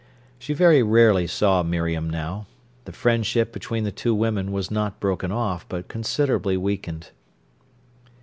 She 0.39 0.55
very 0.55 0.81
rarely 0.81 1.27
saw 1.27 1.61
Miriam 1.61 2.09
now. 2.09 2.47
The 2.85 2.91
friendship 2.91 3.53
between 3.53 3.83
the 3.83 3.91
two 3.91 4.15
women 4.15 4.51
was 4.51 4.71
not 4.71 4.99
broken 4.99 5.31
off, 5.31 5.63
but 5.69 5.89
considerably 5.89 6.57
weakened. 6.57 7.11